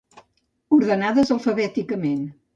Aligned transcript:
Ordenades 0.77 1.31
alfabèticament. 1.37 2.27